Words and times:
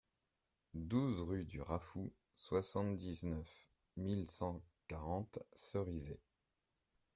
douze 0.73 1.19
rue 1.19 1.43
du 1.43 1.61
Raffou, 1.61 2.11
soixante-dix-neuf 2.33 3.69
mille 3.97 4.27
cent 4.27 4.63
quarante 4.87 5.37
Cerizay 5.53 6.19